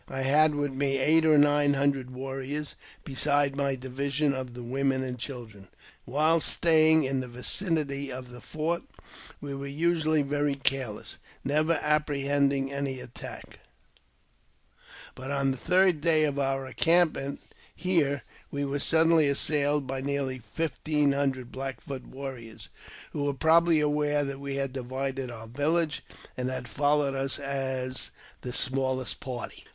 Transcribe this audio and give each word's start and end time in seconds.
I 0.09 0.21
had 0.21 0.55
with 0.55 0.73
me 0.73 0.97
eight 0.97 1.27
or 1.27 1.37
nine 1.37 1.75
hundred 1.75 2.09
warriors, 2.09 2.73
besides 3.05 3.55
my 3.55 3.75
division 3.75 4.33
of 4.33 4.55
the 4.55 4.63
women 4.63 5.03
and 5.03 5.19
children. 5.19 5.67
While 6.05 6.39
staying 6.41 7.03
in 7.03 7.19
the 7.19 7.27
vicinity 7.27 8.11
of 8.11 8.29
the 8.31 8.41
fort 8.41 8.81
we 9.41 9.53
were 9.53 9.67
usually 9.67 10.23
very 10.23 10.55
careless, 10.55 11.19
never 11.43 11.73
apprehending 11.83 12.71
any 12.71 12.99
attack; 12.99 13.59
but 15.13 15.29
on 15.29 15.51
the 15.51 15.57
third 15.57 16.01
day 16.01 16.23
of 16.23 16.39
our 16.39 16.65
encampment 16.65 17.39
here 17.75 18.23
we 18.49 18.65
were 18.65 18.79
suddenly 18.79 19.27
assailed 19.27 19.85
by 19.85 20.01
nearly 20.01 20.39
fifteen 20.39 21.11
hundred 21.11 21.51
Black 21.51 21.79
Foot 21.79 22.07
warriors, 22.07 22.69
who 23.13 23.25
were 23.25 23.35
probably 23.35 23.79
aware 23.79 24.25
that 24.25 24.39
we 24.39 24.55
had 24.55 24.73
divided 24.73 25.29
our 25.29 25.45
village, 25.45 26.03
and 26.35 26.49
had 26.49 26.67
followed 26.67 27.13
us 27.13 27.37
as 27.37 28.09
the 28.41 28.51
smallest 28.51 29.19
party. 29.19 29.65